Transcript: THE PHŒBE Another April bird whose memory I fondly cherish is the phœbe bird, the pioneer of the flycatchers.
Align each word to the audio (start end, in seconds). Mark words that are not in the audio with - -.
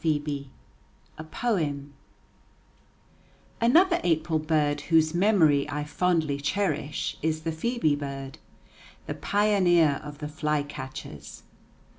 THE 0.03 0.47
PHŒBE 1.19 1.89
Another 3.61 4.01
April 4.03 4.39
bird 4.39 4.81
whose 4.81 5.13
memory 5.13 5.69
I 5.69 5.83
fondly 5.83 6.39
cherish 6.39 7.19
is 7.21 7.41
the 7.41 7.51
phœbe 7.51 7.99
bird, 7.99 8.39
the 9.05 9.13
pioneer 9.13 10.01
of 10.03 10.17
the 10.17 10.27
flycatchers. 10.27 11.43